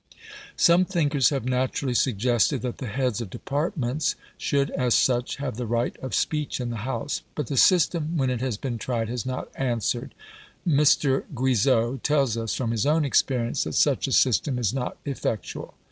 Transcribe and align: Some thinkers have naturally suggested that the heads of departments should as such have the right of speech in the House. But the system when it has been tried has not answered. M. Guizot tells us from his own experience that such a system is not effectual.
Some 0.57 0.83
thinkers 0.83 1.29
have 1.29 1.45
naturally 1.45 1.93
suggested 1.93 2.63
that 2.63 2.79
the 2.79 2.87
heads 2.87 3.21
of 3.21 3.29
departments 3.29 4.15
should 4.35 4.71
as 4.71 4.95
such 4.95 5.35
have 5.35 5.57
the 5.57 5.67
right 5.67 5.95
of 5.97 6.15
speech 6.15 6.59
in 6.59 6.71
the 6.71 6.77
House. 6.77 7.21
But 7.35 7.45
the 7.45 7.55
system 7.55 8.17
when 8.17 8.31
it 8.31 8.41
has 8.41 8.57
been 8.57 8.79
tried 8.79 9.09
has 9.09 9.27
not 9.27 9.49
answered. 9.53 10.15
M. 10.65 10.77
Guizot 11.35 12.01
tells 12.03 12.35
us 12.35 12.55
from 12.55 12.71
his 12.71 12.87
own 12.87 13.05
experience 13.05 13.65
that 13.65 13.75
such 13.75 14.07
a 14.07 14.11
system 14.11 14.57
is 14.57 14.73
not 14.73 14.97
effectual. 15.05 15.75